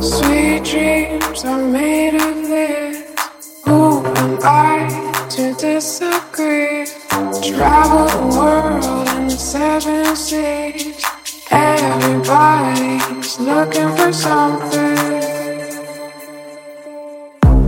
[0.00, 3.62] Sweet dreams are made of this.
[3.64, 6.86] Who am I to disagree?
[7.42, 11.04] Travel the world in the seven seas.
[11.50, 14.96] Everybody's looking for something.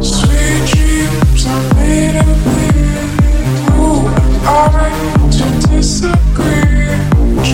[0.01, 3.69] Sweet dreams are made of this.
[3.75, 4.91] Who am I
[5.33, 6.95] to disagree?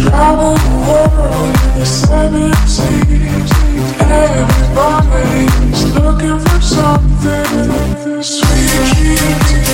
[0.02, 3.65] Travel the world in the seven seas.
[4.00, 9.66] Everybody's looking for something sweet.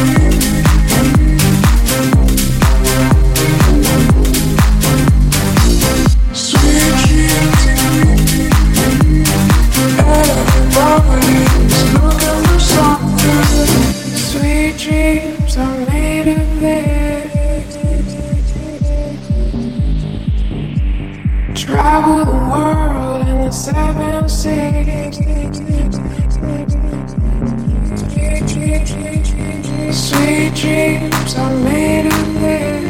[29.93, 32.83] Sweet dreams are made of this.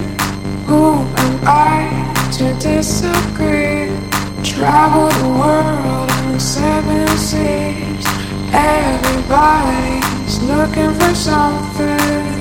[0.66, 3.91] Who am I to disagree?
[4.44, 8.06] Travel the world in seven seas.
[8.52, 12.31] Everybody's looking for something.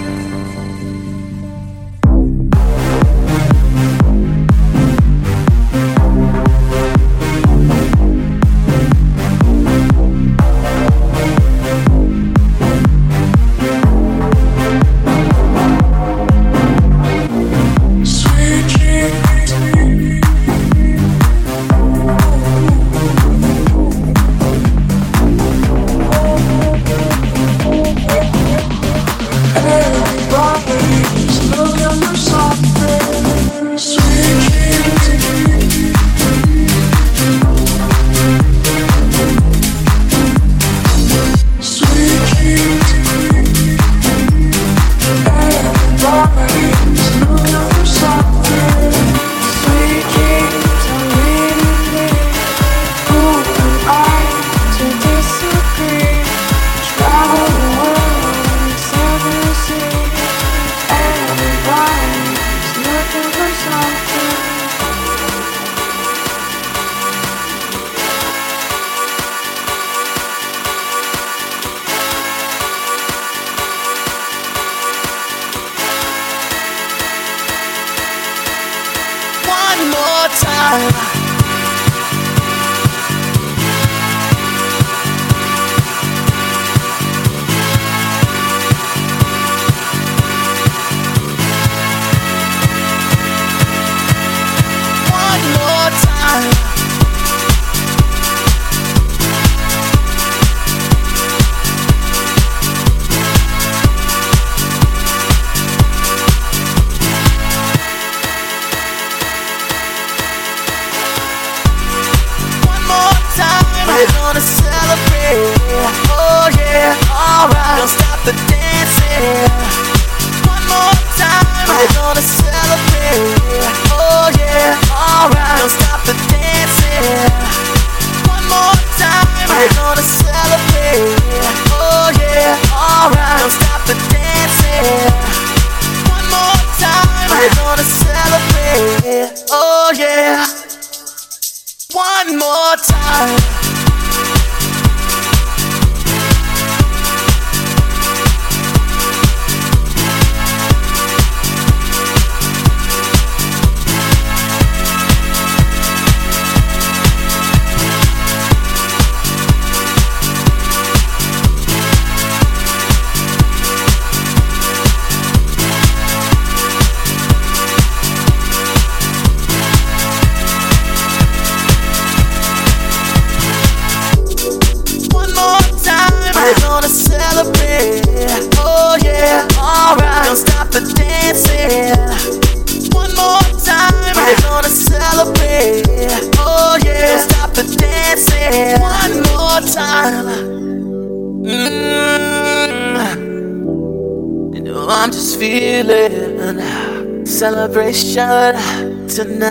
[198.13, 199.50] Nation tonight.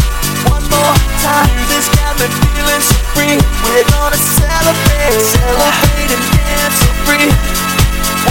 [0.71, 3.35] One more time, this got me feeling so free.
[3.67, 7.27] We're gonna celebrate, celebrate and dance so free.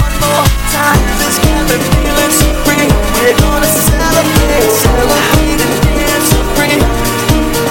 [0.00, 2.88] One more time, this got me feeling so free.
[3.20, 6.80] We're gonna celebrate, celebrate and dance so free.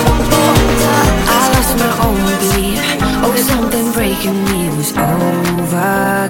[0.05, 0.53] One more
[0.85, 1.17] time.
[1.25, 2.77] I lost my own belief.
[3.25, 6.29] Oh, something breaking me was overcome.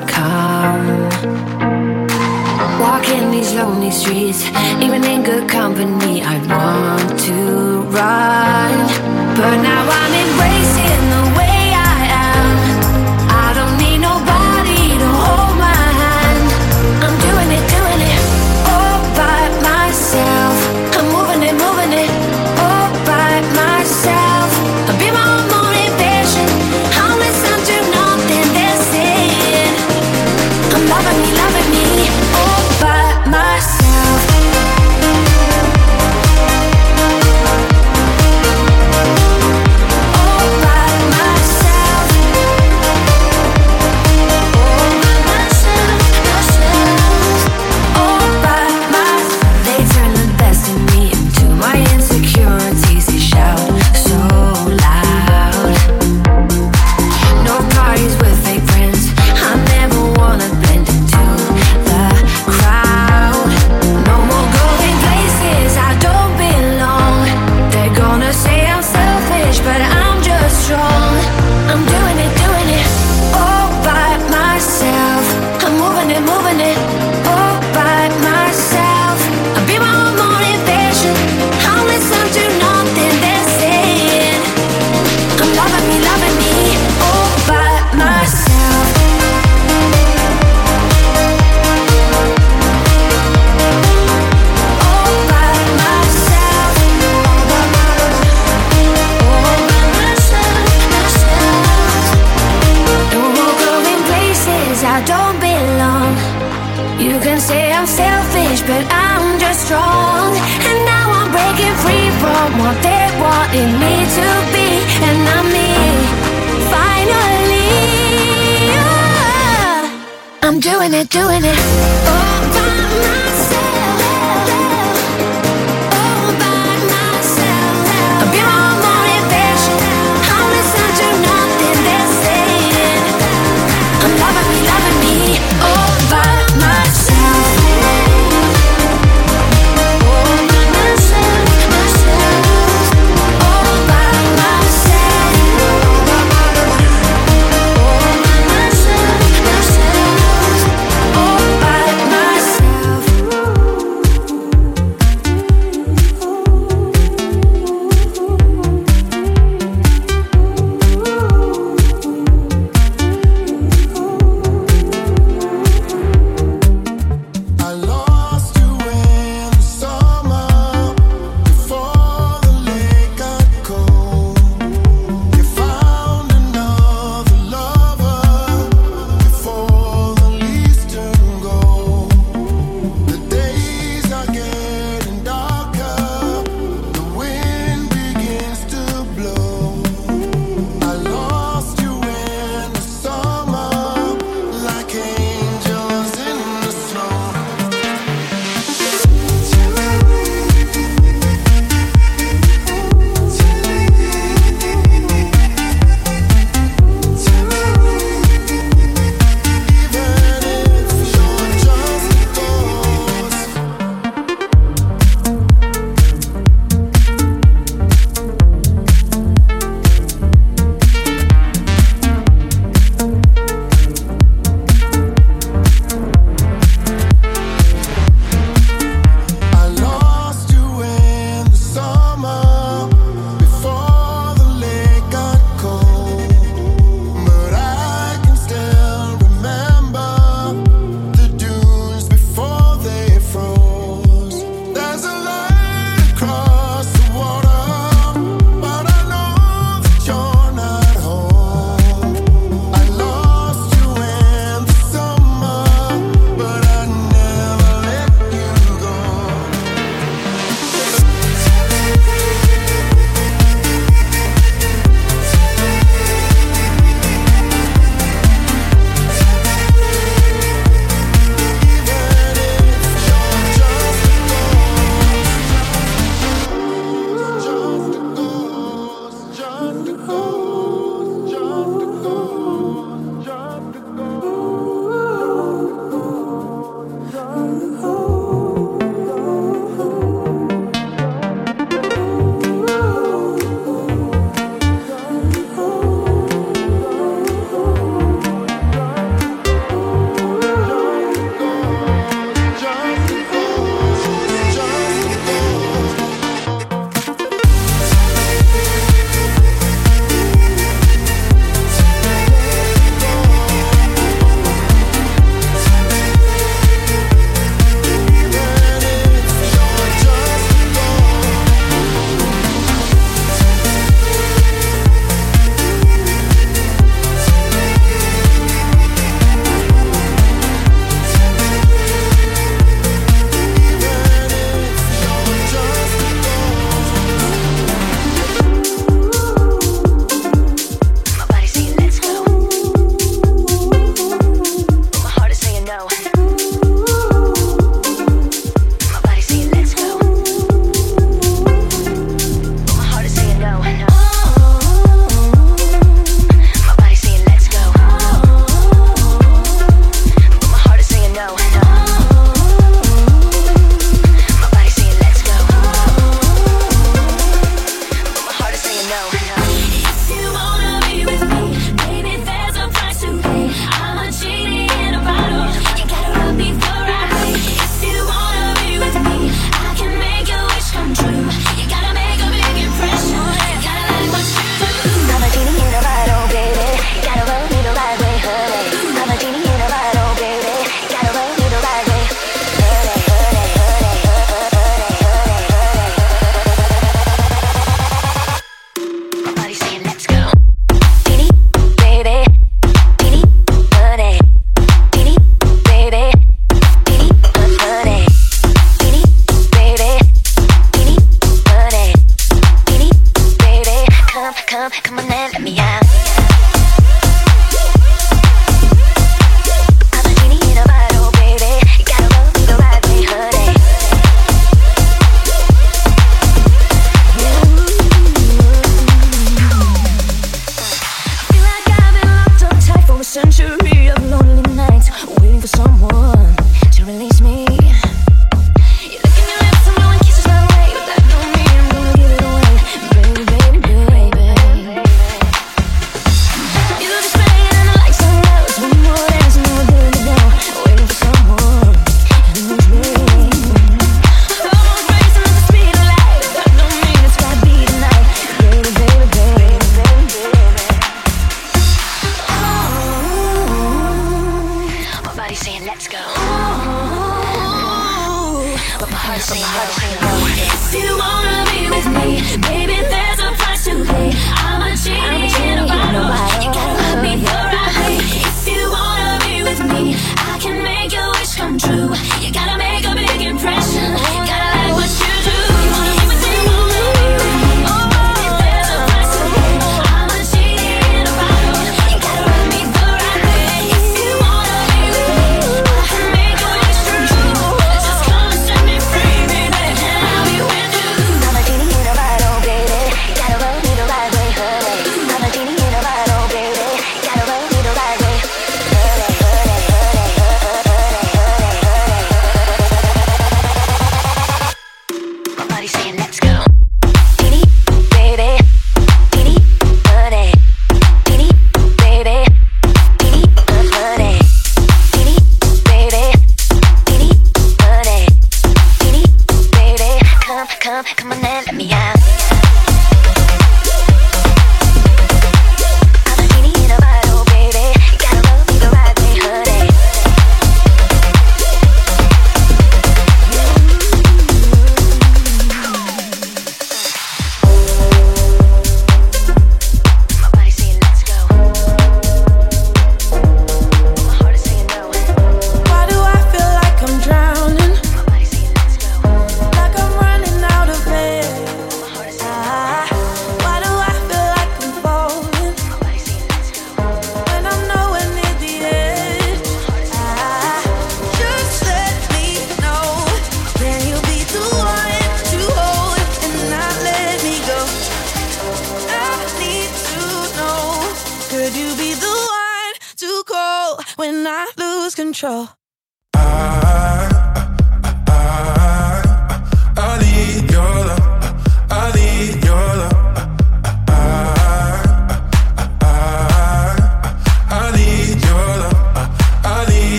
[2.79, 4.45] Walking these lonely streets,
[4.81, 8.75] even in good company, I want to run.
[9.35, 10.58] But now I'm the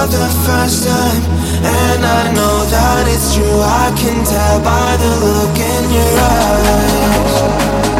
[0.00, 1.22] for the first time.
[1.62, 3.60] And I know that it's true.
[3.60, 7.99] I can tell by the look in your eyes.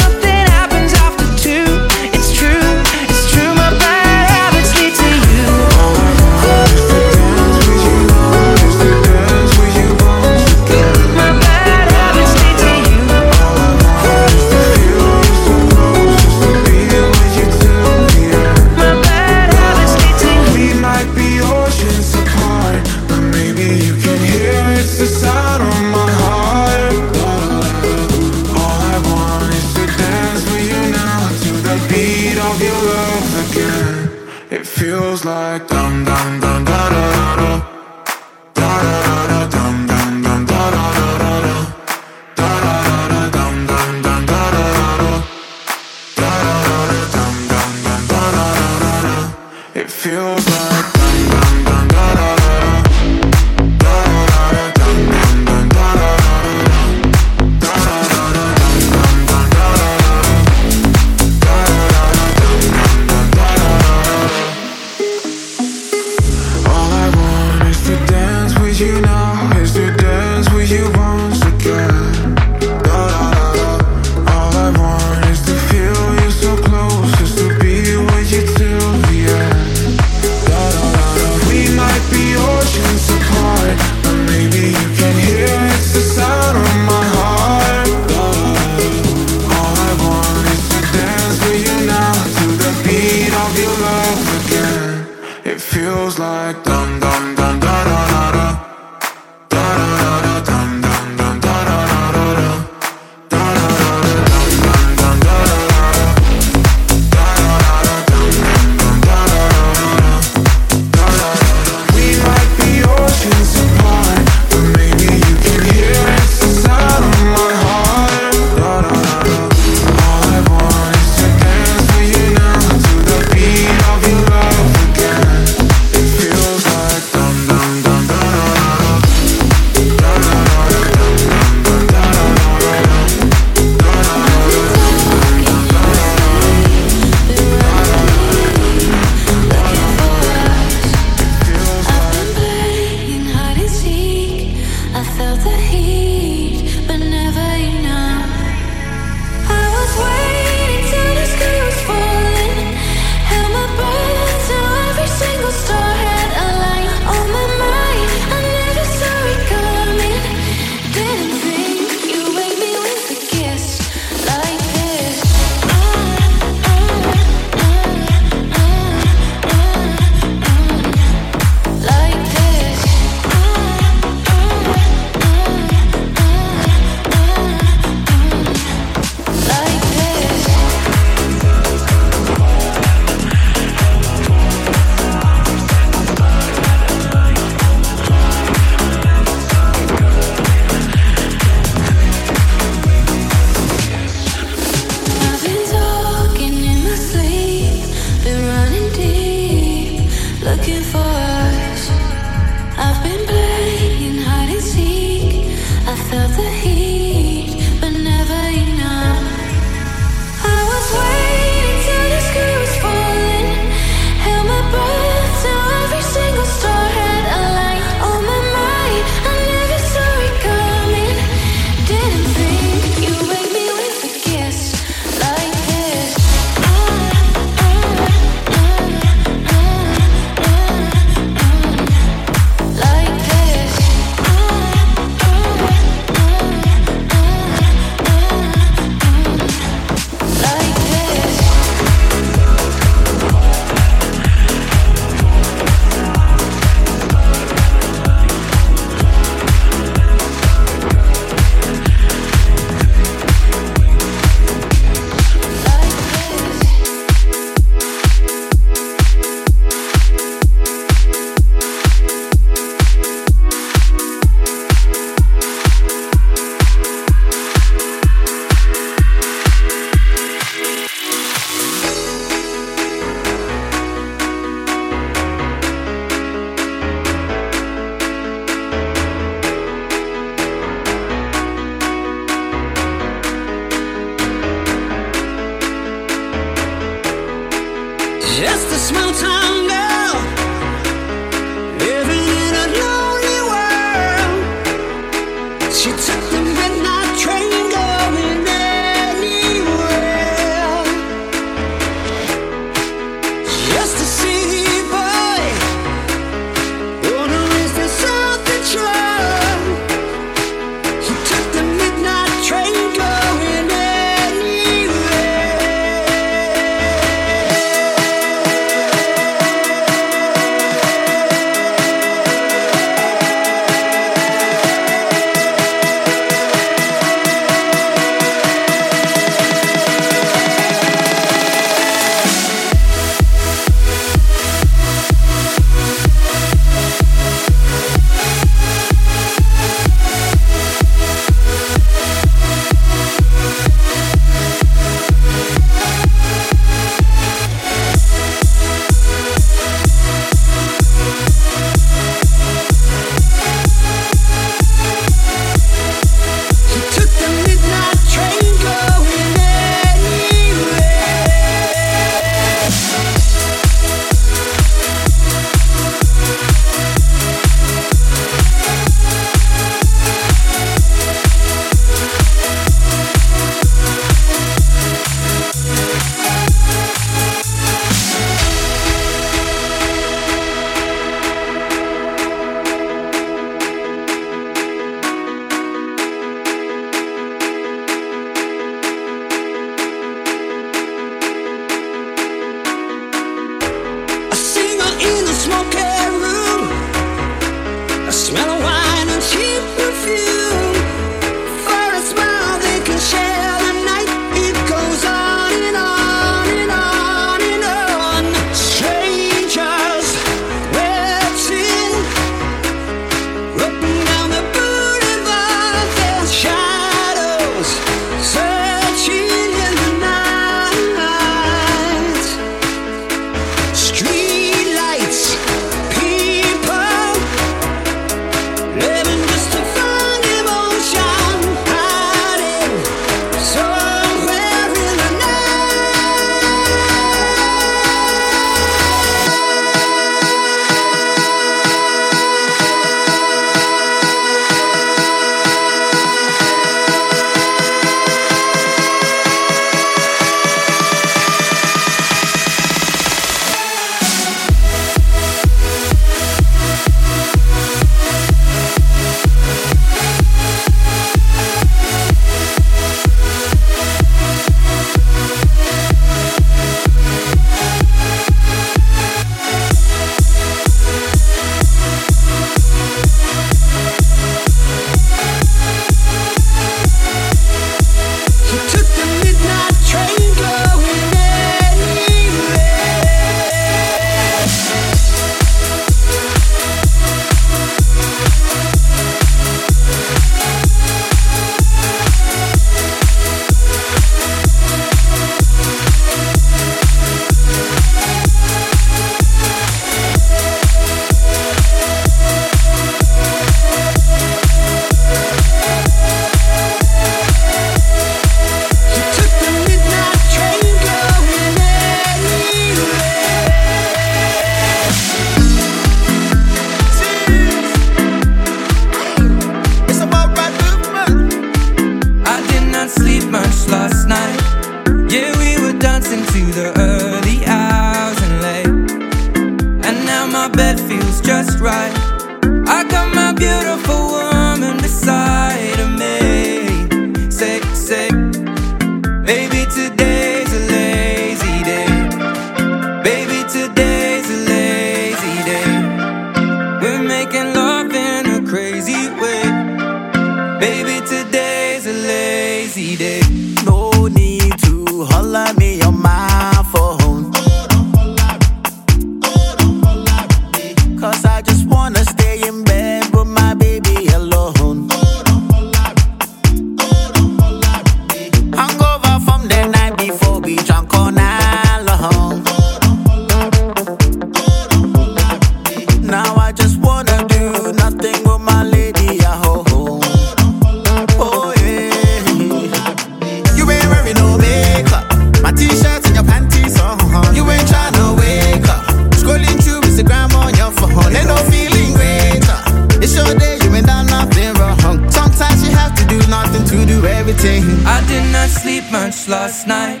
[599.30, 600.00] last night.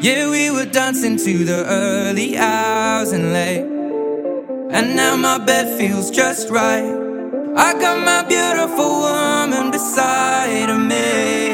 [0.00, 3.66] Yeah, we were dancing to the early hours and late.
[4.76, 6.92] And now my bed feels just right.
[7.56, 11.53] I got my beautiful woman beside me.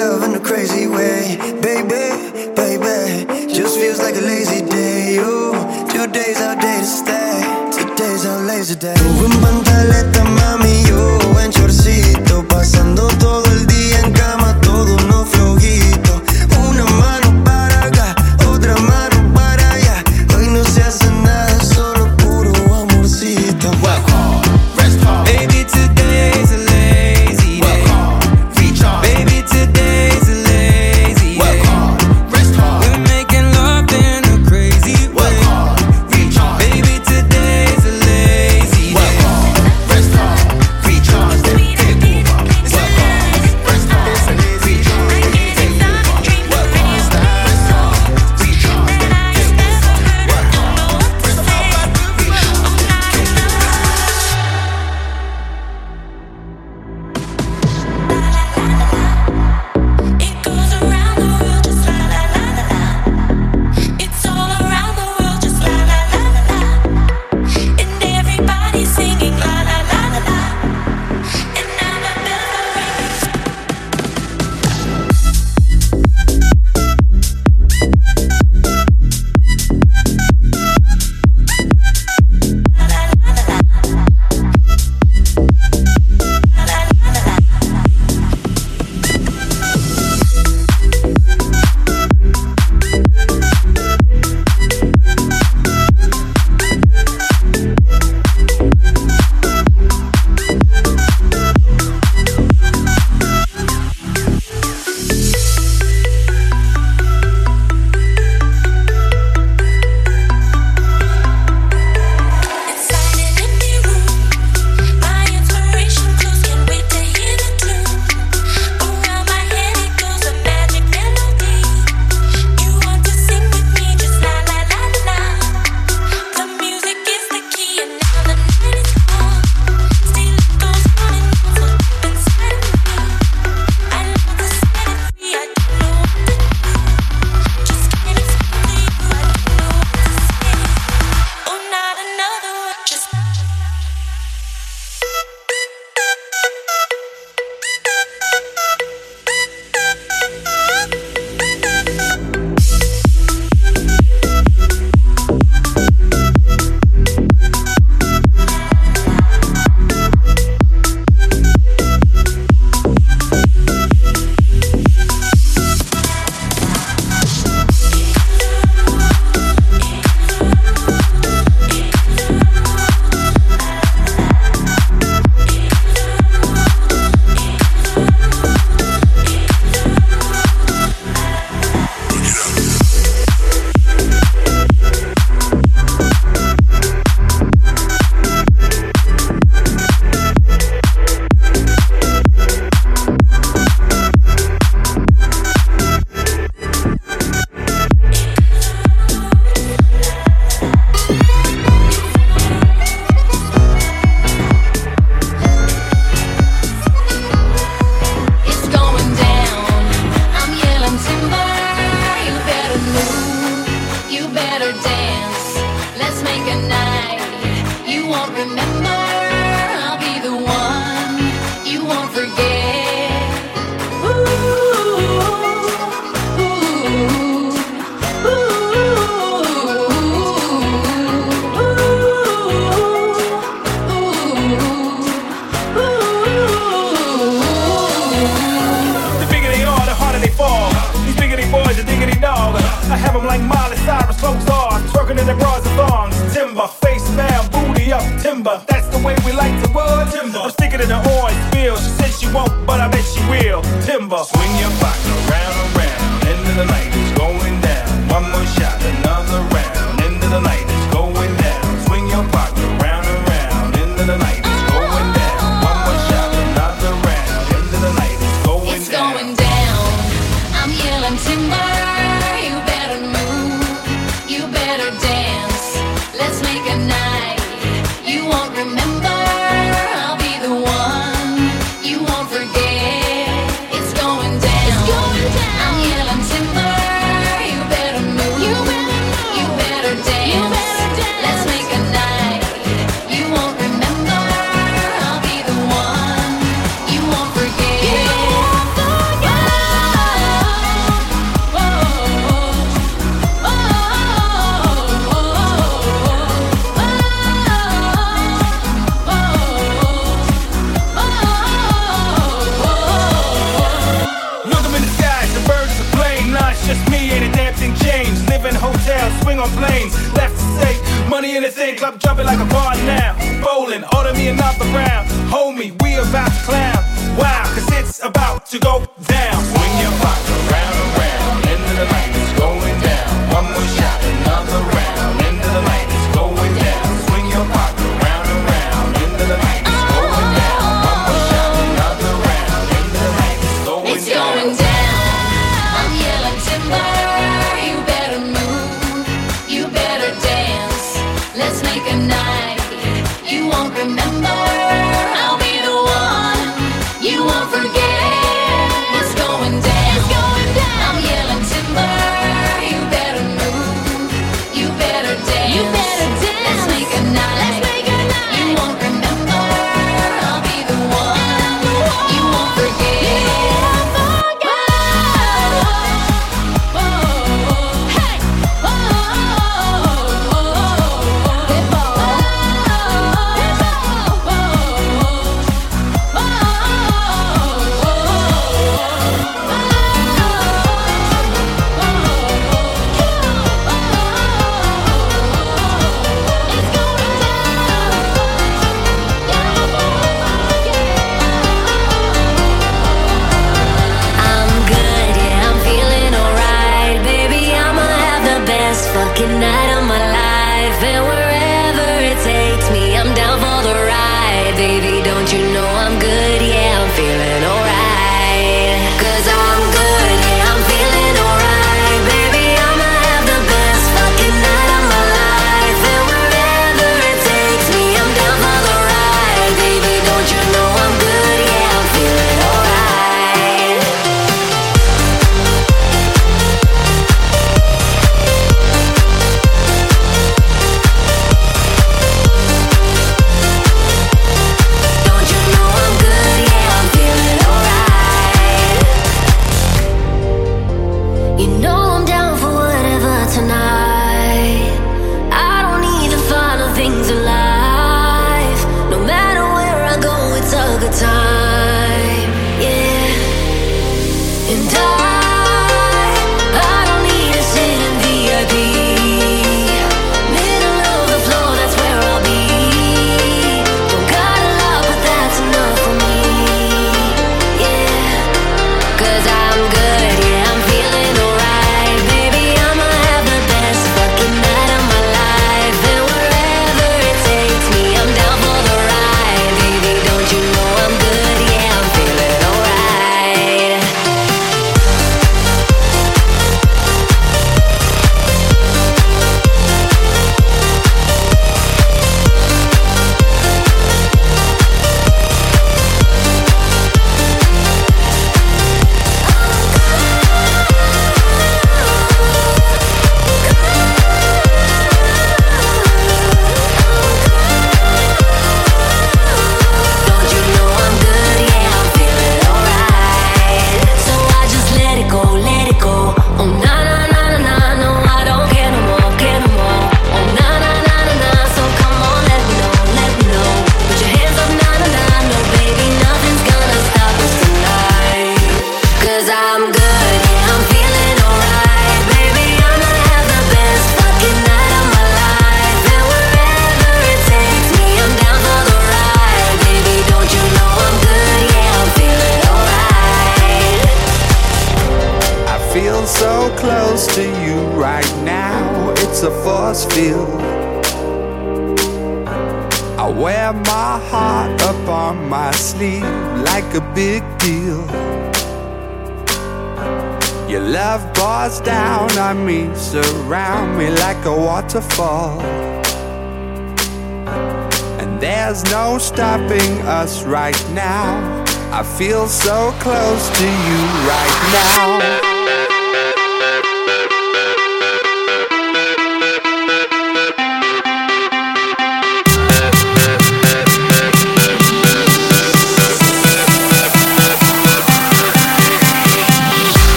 [0.00, 2.04] love in a crazy way, baby,
[2.56, 3.52] baby.
[3.52, 5.18] Just feels like a lazy day.
[5.20, 5.52] Oh,
[5.92, 7.36] two days out day to stay.
[7.70, 8.94] Today's our lazy day.
[8.96, 9.59] Ooh,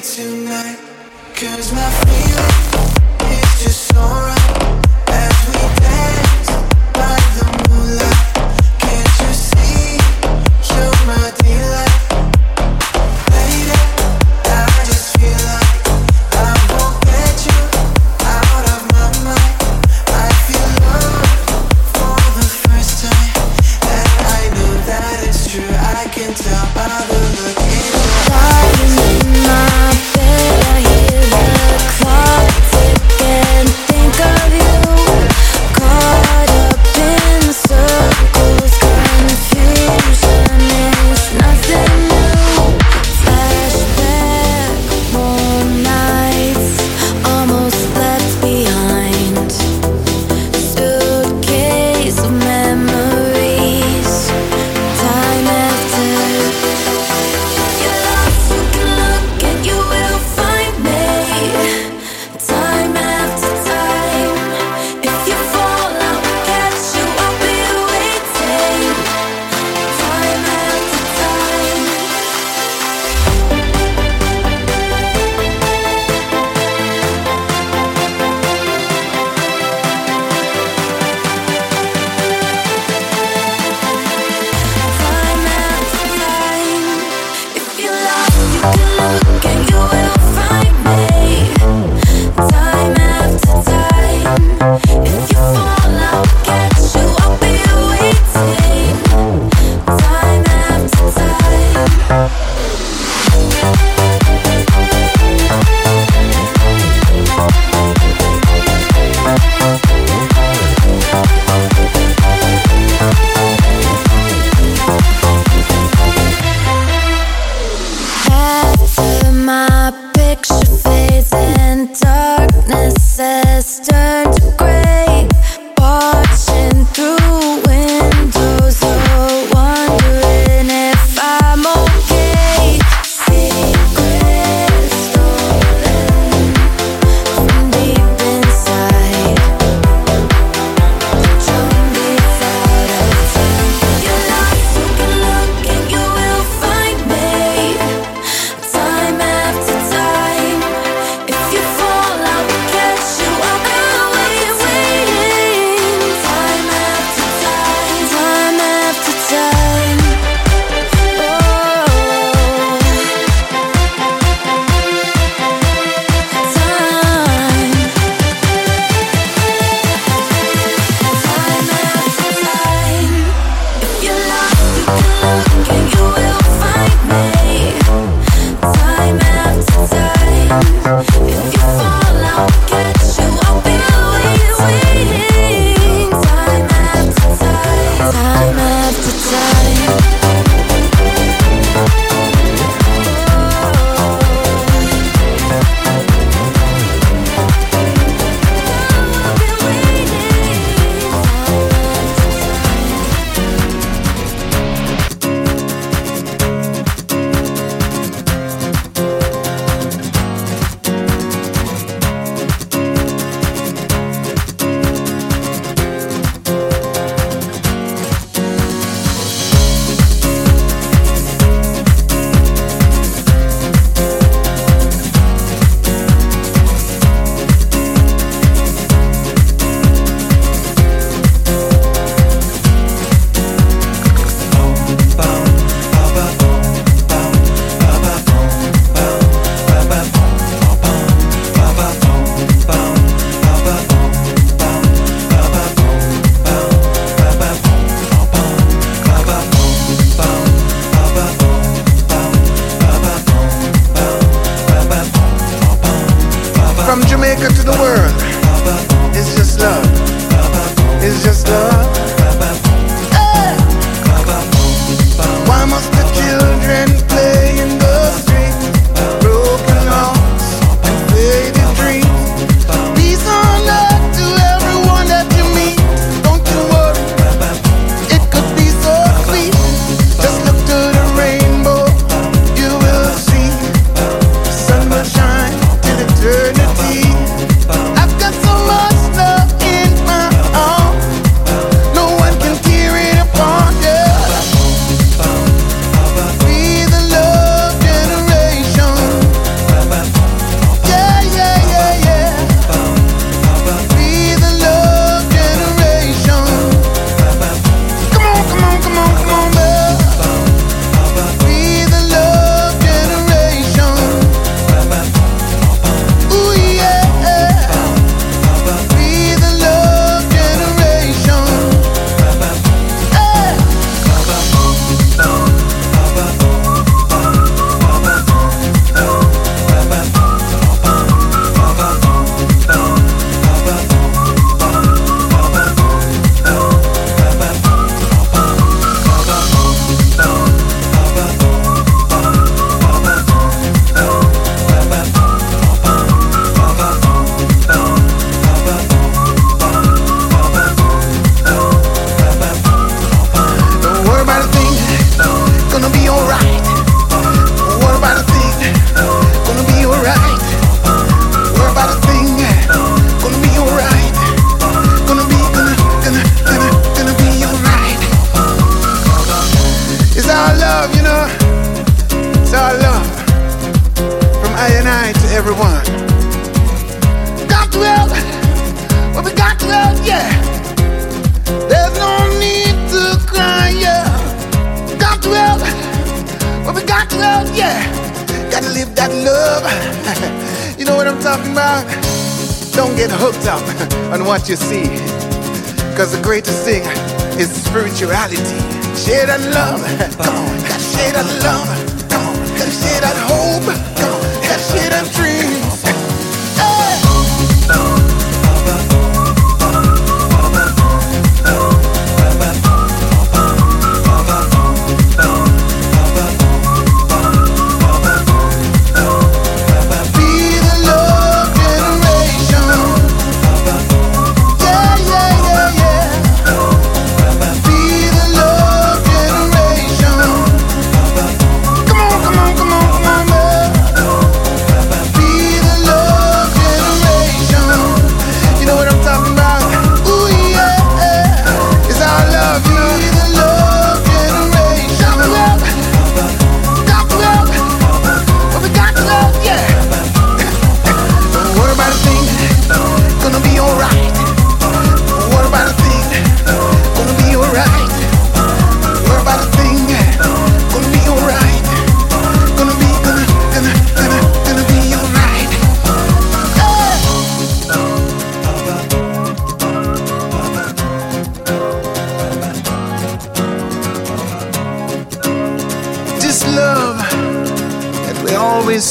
[0.00, 0.78] Tonight,
[1.34, 2.27] cause my feeling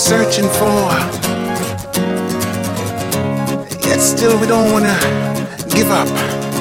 [0.08, 0.88] searching for.
[3.86, 4.98] Yet still we don't wanna
[5.76, 6.08] give up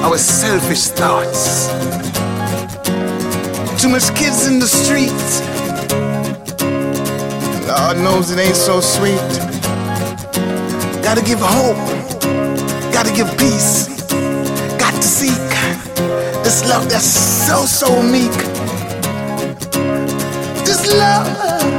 [0.03, 1.69] our selfish thoughts.
[3.81, 5.39] Too much kids in the streets.
[7.69, 9.31] Lord knows it ain't so sweet.
[11.01, 11.79] Gotta give hope.
[12.91, 13.87] Gotta give peace.
[14.77, 15.47] Got to seek
[16.43, 17.05] this love that's
[17.47, 18.37] so, so meek.
[20.65, 21.76] This love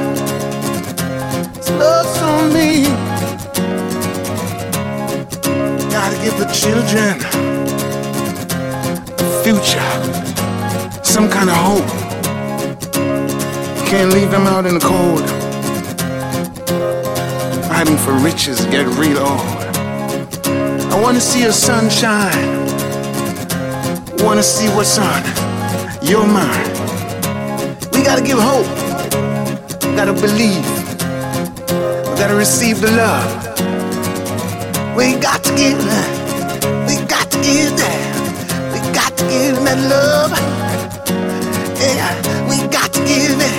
[2.49, 2.85] me.
[5.91, 7.17] Gotta give the children
[9.19, 9.89] a future,
[11.03, 11.89] some kind of hope.
[13.87, 15.23] Can't leave them out in the cold.
[17.71, 19.59] Hiding for riches get real old.
[20.93, 22.67] I wanna see your sunshine.
[24.25, 25.23] Wanna see what's on
[26.03, 26.69] your mind.
[27.93, 28.67] We gotta give hope.
[29.97, 30.78] Gotta believe
[32.29, 33.25] gotta receive the love.
[34.95, 35.79] We got to get,
[36.85, 38.05] we got to give that.
[38.69, 40.33] We got to give that love.
[41.81, 42.13] Yeah,
[42.45, 43.57] we got to give it.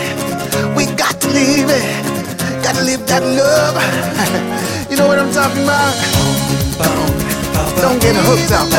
[0.78, 2.64] We got to live it.
[2.64, 3.74] Gotta live that love.
[4.91, 5.96] you know what I'm talking about?
[7.82, 8.70] Don't get hooked up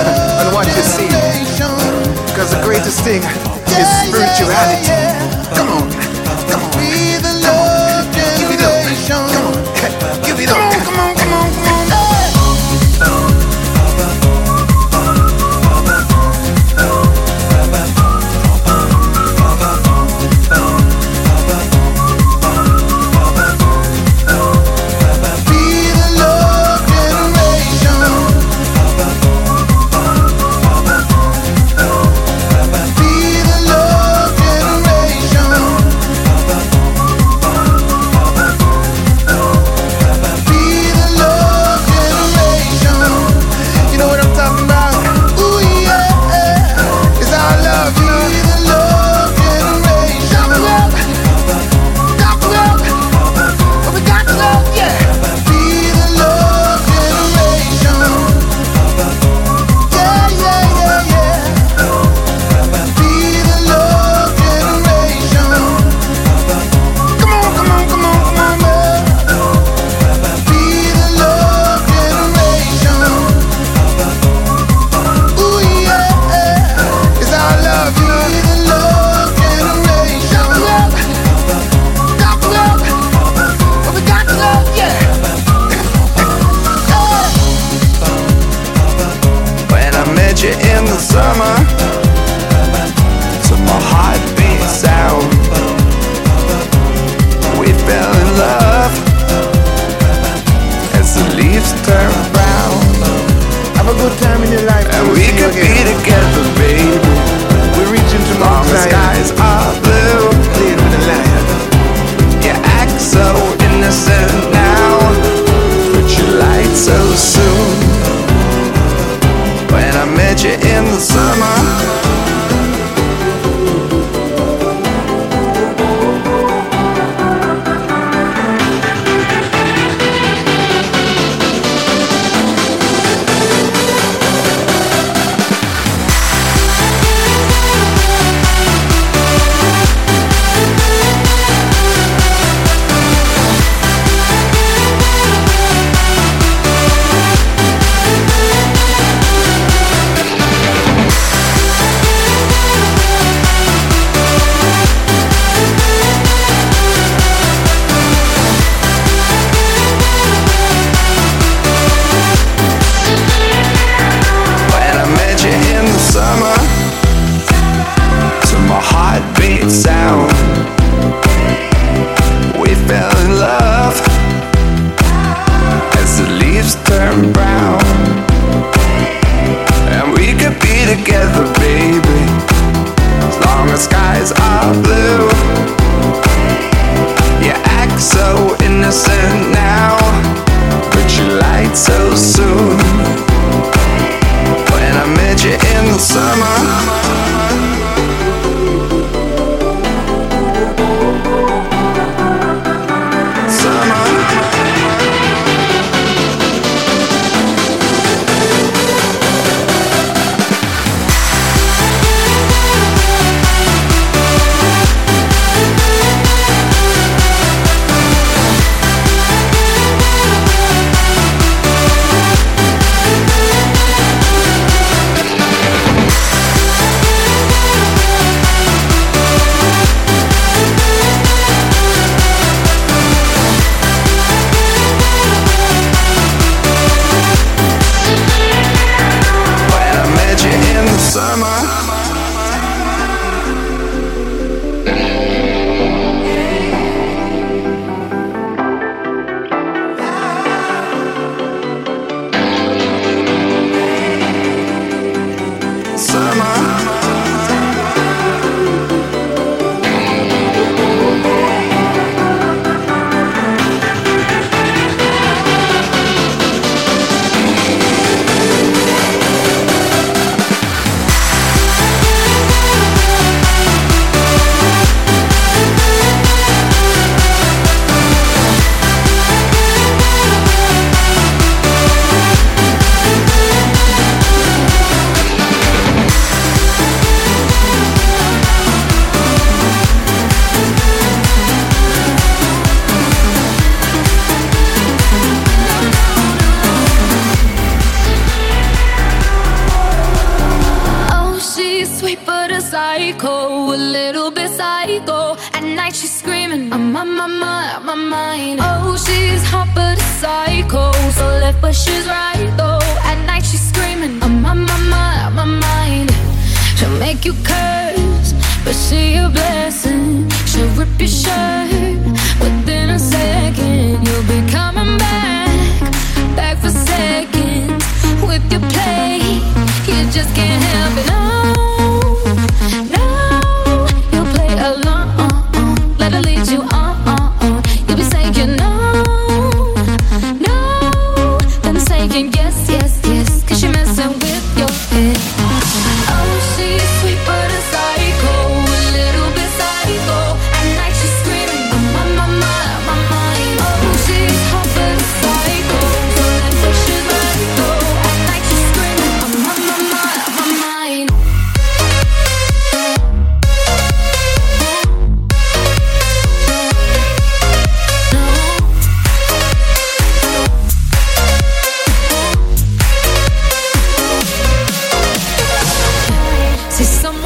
[0.46, 1.10] on what you see.
[2.38, 3.22] Cause the greatest thing
[3.74, 4.86] is spirituality.
[5.56, 5.90] Come on,
[6.48, 7.09] come on.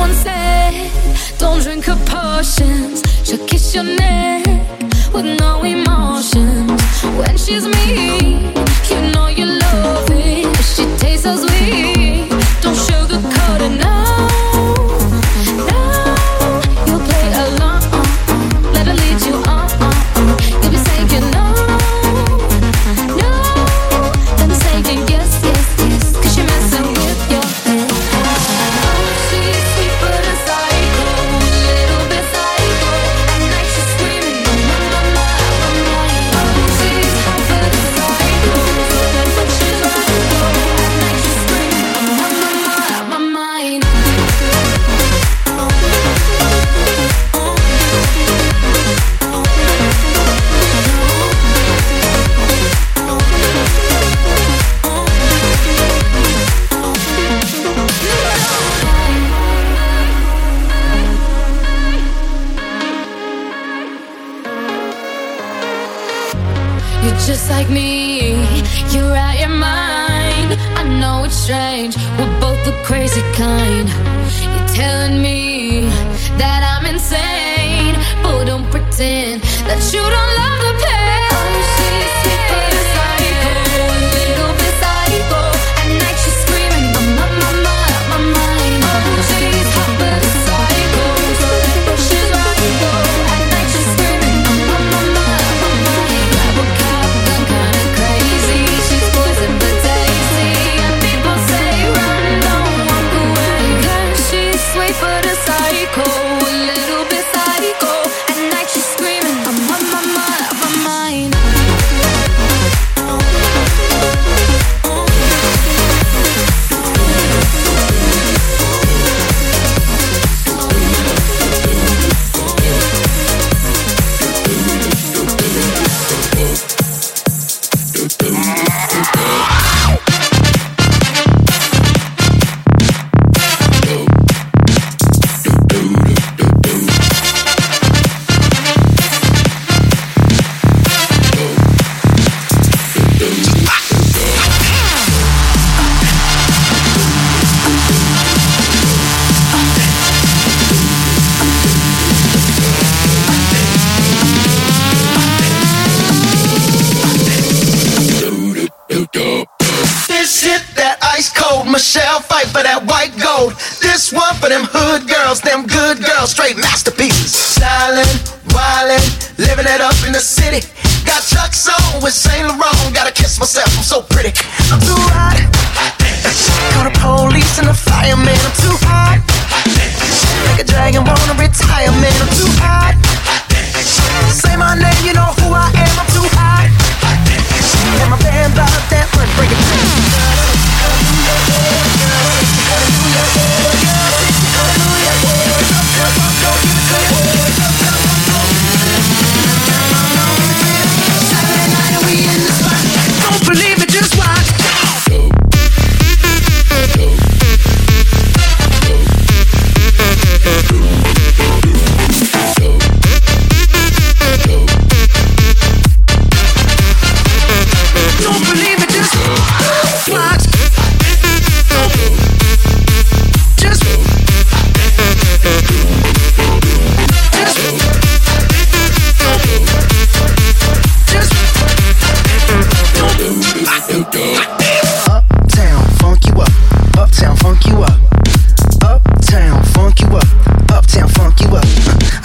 [0.04, 3.02] someone said, Don't drink her potions.
[3.24, 4.46] She'll kiss your neck
[5.12, 6.82] with no emotions.
[7.18, 8.50] When she's me,
[8.90, 9.13] you know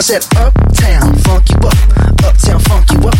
[0.10, 1.77] said uptown, funk you up.
[2.26, 3.14] Uptown, funk you up.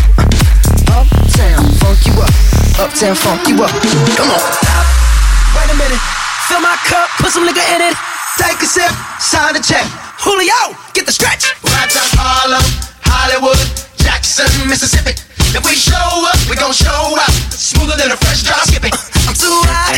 [0.90, 2.34] Uptown, funk you up.
[2.82, 3.70] Uptown, funk you up.
[4.18, 4.42] Come on.
[5.54, 6.02] Wait a minute.
[6.50, 7.94] Fill my cup, put some nigga in it.
[8.42, 8.90] Take a sip,
[9.22, 9.86] sign the check.
[10.18, 11.54] Julio, get the stretch.
[11.62, 12.66] Right down Harlem,
[13.06, 13.62] Hollywood,
[13.94, 15.14] Jackson, Mississippi.
[15.54, 17.30] If we show up, we gon' show up.
[17.54, 18.90] Smoother than a fresh drop skipping.
[19.30, 19.94] I'm too hot.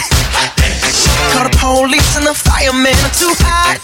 [1.33, 2.93] Call the police and the fireman.
[3.01, 3.81] I'm too hot.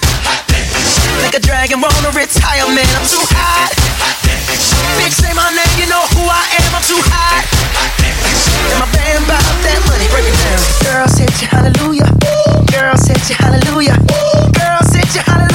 [1.22, 2.88] Like a dragon, wanna retire, man.
[2.96, 3.72] I'm too hot.
[4.96, 6.70] Bitch, say my name, you know who I am.
[6.74, 7.44] I'm too hot.
[8.70, 10.06] And my band bought that money.
[10.08, 10.62] Break it down.
[10.84, 12.08] Girls hit you, hallelujah.
[12.72, 13.96] Girls hit you, hallelujah.
[14.56, 15.47] Girls hit you, hallelujah.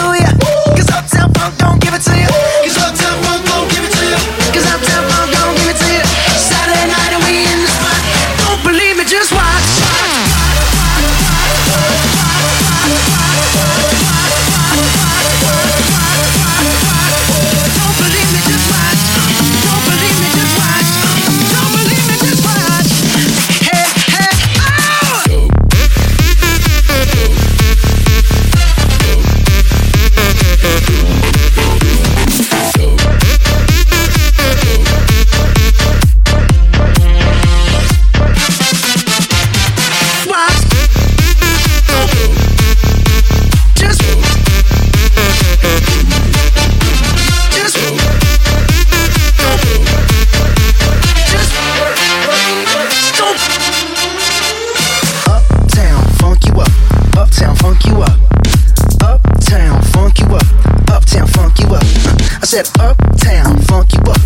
[62.54, 64.18] Said uptown, funk you up.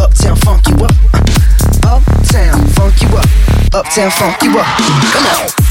[0.00, 0.90] Uptown, funk you up.
[1.84, 3.28] Uptown, funk you up.
[3.72, 4.66] Uptown, funk you up.
[5.12, 5.65] Come on.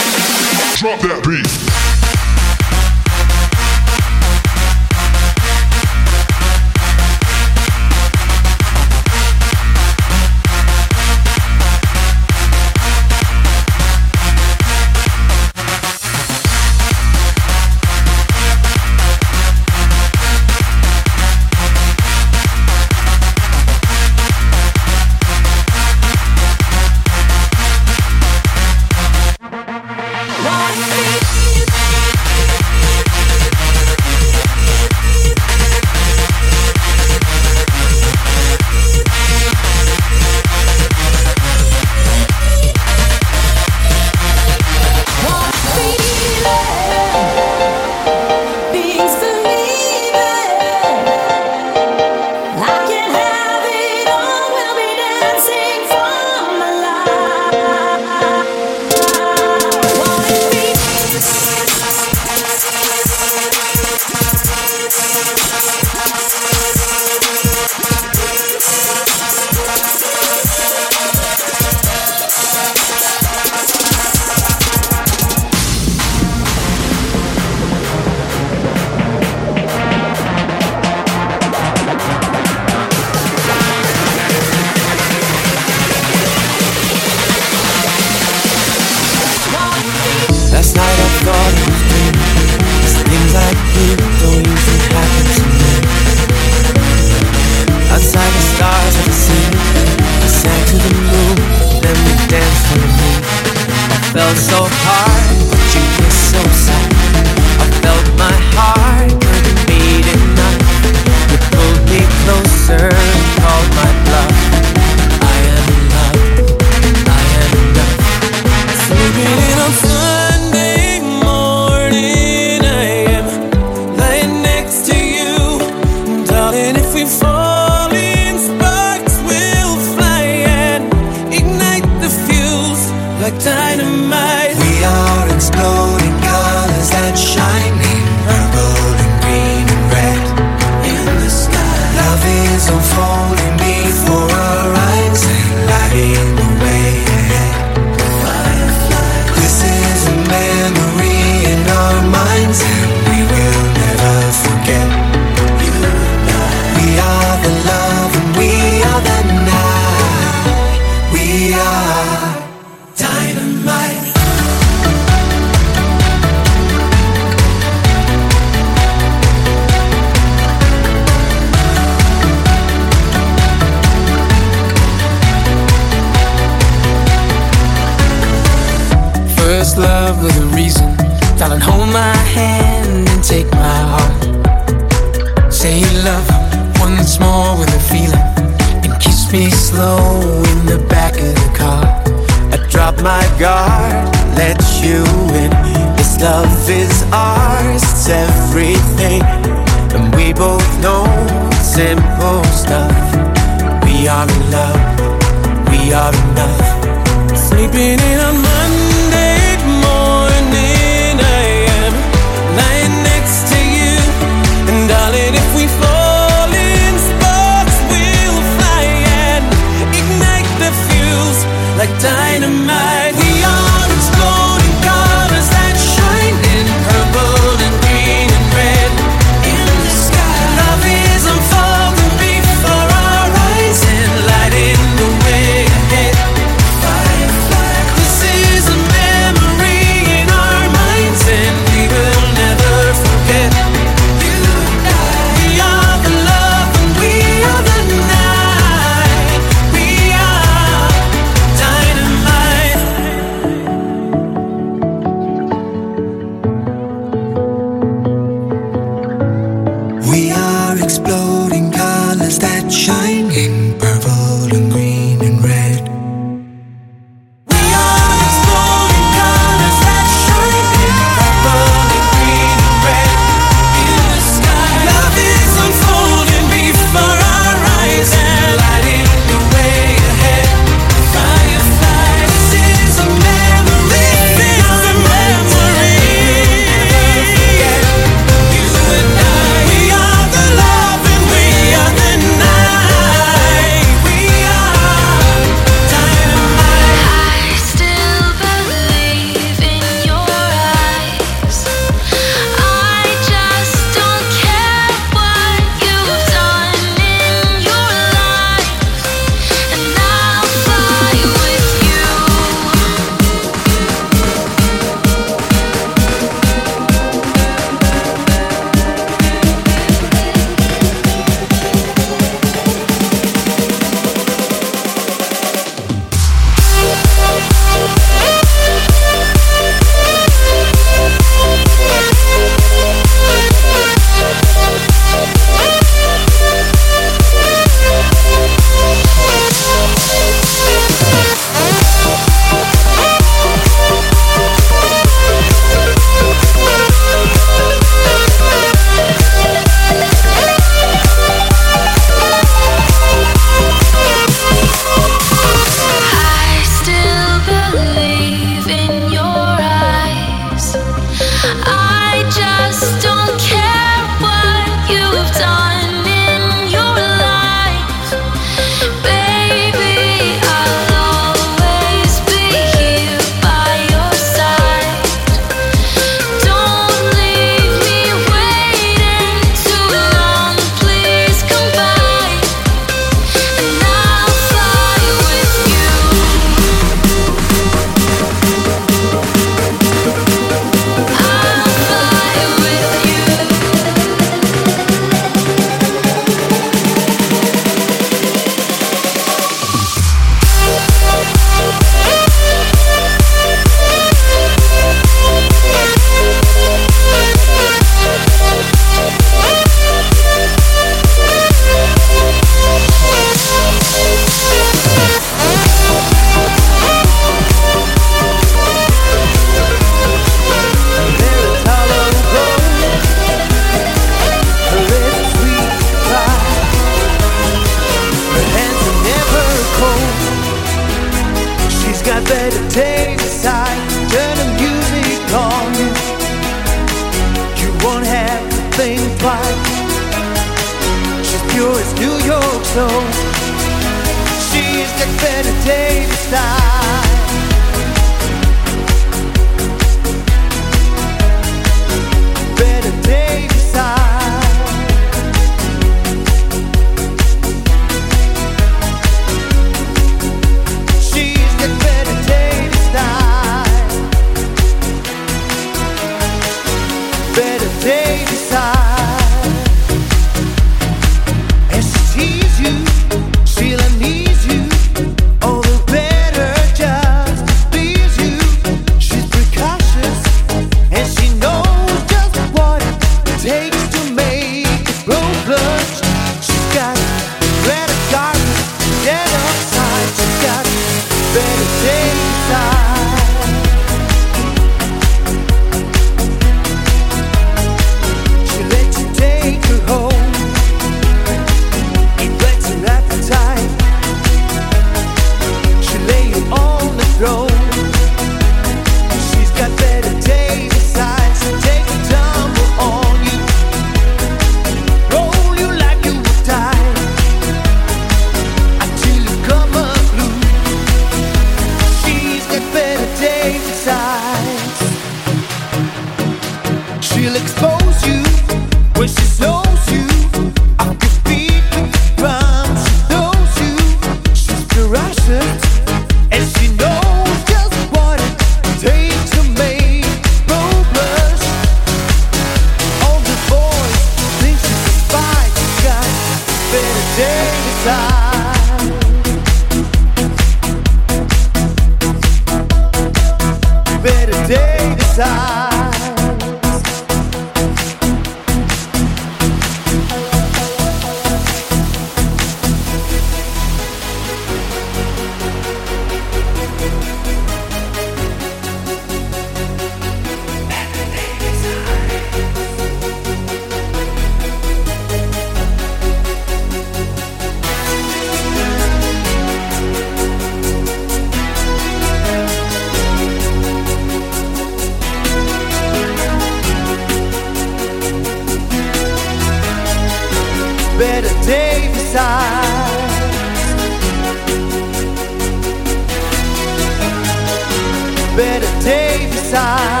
[599.51, 600.00] pensar.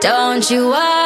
[0.00, 0.99] Don't you worry.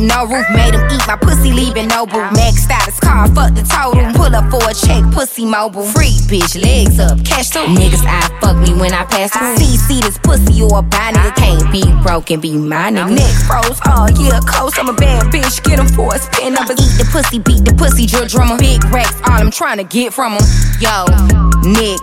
[0.00, 0.46] No roof.
[0.50, 2.30] Made him eat my pussy, leaving no boo.
[2.32, 4.12] Max status car, fuck the total.
[4.14, 5.84] Pull up for a check, pussy mobile.
[5.84, 7.60] Free bitch, legs up, cash too.
[7.60, 9.56] Niggas, I fuck me when I pass through.
[9.56, 11.34] See, see this pussy or a buy nigga.
[11.36, 13.14] Can't be broken, be my nigga.
[13.14, 14.78] Neck froze, oh yeah, close.
[14.78, 16.80] I'm a bad bitch, get him for a spin numbers.
[16.80, 18.58] Eat the pussy, beat the pussy, drill drummer.
[18.58, 20.44] Big racks, all I'm trying to get from him.
[20.80, 21.04] Yo,
[21.62, 22.00] Nick,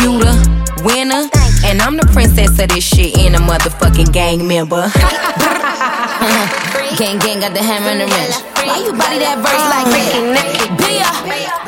[0.00, 1.28] you the winner.
[1.64, 4.92] And I'm the princess of this shit and a motherfucking gang member.
[6.96, 8.36] gang, gang got the hammer and the wrench.
[8.54, 9.86] Why you body that verse like?
[10.78, 11.10] Bia.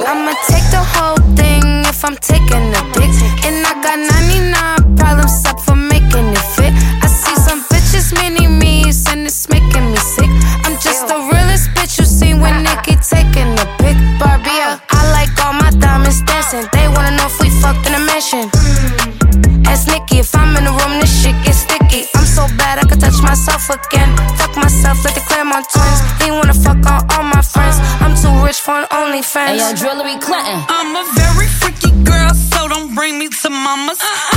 [0.07, 3.11] I'ma take the whole thing if I'm taking a dick.
[3.47, 4.76] And I got 99
[23.57, 24.15] myself again.
[24.37, 26.01] Fuck myself like the Clermont twins.
[26.23, 27.77] He wanna fuck on all my friends.
[28.05, 29.47] I'm too rich for an OnlyFans.
[29.47, 30.61] Hey, yo, Jewelry Clinton.
[30.69, 33.99] I'm a very freaky girl, so don't bring me to mama's.
[33.99, 34.36] Uh-huh.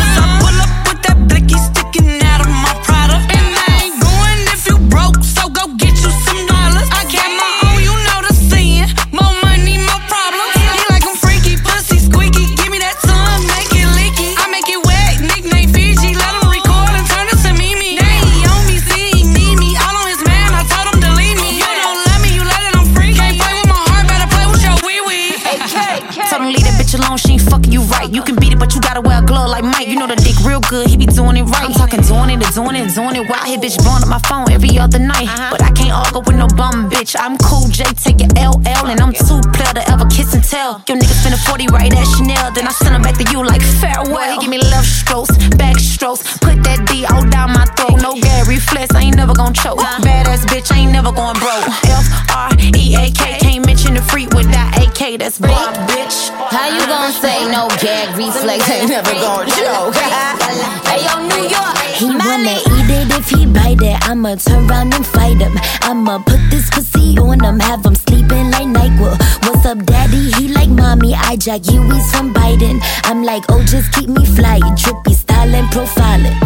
[29.60, 29.88] Like Mike.
[29.90, 31.68] You know the dick real good, he be doing it right.
[31.68, 33.28] I'm talking doing it, doing it, doing it.
[33.28, 35.28] Wild hit bitch blowing up my phone every other night.
[35.28, 35.52] Uh-huh.
[35.52, 37.16] But I can't argue with no bum bitch.
[37.20, 40.80] I'm cool, J, take your LL, and I'm too player to ever kiss and tell.
[40.88, 43.44] Your nigga spend a 40 right at Chanel, then I send him back to you
[43.44, 44.32] like farewell.
[44.32, 48.00] He give me love strokes, back strokes, put that D all down my throat.
[48.00, 49.84] No gag reflex, I ain't never gonna choke.
[49.84, 50.00] Uh-huh.
[50.00, 51.68] Badass bitch, I ain't never going broke.
[51.68, 52.00] Uh-huh.
[52.00, 54.69] F R E A K, can't mention the freak without
[55.14, 55.20] AK.
[55.20, 56.30] That's Bob, bitch.
[56.52, 59.96] How you gonna say no gag reflex ain't never gonna choke?
[59.96, 61.78] hey, yo, New York.
[61.96, 63.98] He wanna eat it if he bite it.
[64.08, 65.58] I'ma turn around and fight him.
[65.82, 69.18] I'ma put this pussy on him, have him sleeping like NyQuil.
[69.48, 70.32] What's up, daddy?
[70.34, 71.14] He like mommy.
[71.16, 72.80] I jack you, he's from Biden.
[73.04, 74.60] I'm like, oh, just keep me fly.
[74.78, 76.38] Trippy style and profiling.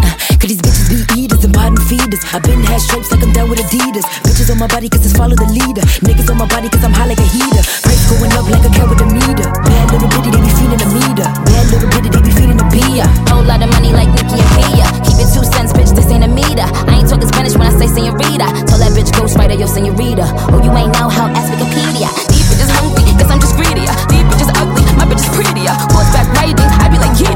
[0.44, 2.20] Cause these bitches be eaters and bottom feeders.
[2.36, 4.04] i been had stripes like I'm down with Adidas.
[4.28, 5.80] Bitches on my body cause it's follow the leader.
[6.04, 7.64] Niggas on my body cause I'm high like a heater.
[7.80, 9.50] Price going up like a cat with a meter.
[9.66, 11.28] Bad little bitty, they be feeding a meter.
[11.50, 13.06] Bad little bitty, they be feeding a beer.
[13.34, 14.86] Whole lot of money like Nicki and Pia.
[15.02, 16.68] Keep it two cents, bitch, this ain't a meter.
[16.86, 18.48] I ain't talking Spanish when I say senorita.
[18.70, 20.30] Tell that bitch ghostwriter, yo, senorita.
[20.54, 22.10] Oh, you ain't know how, ask Wikipedia.
[22.30, 23.94] These bitches hungry, guess I'm just greedier.
[24.14, 25.74] These bitches ugly, my bitch is prettier.
[25.90, 27.34] Horseback riding, I be like, yeah.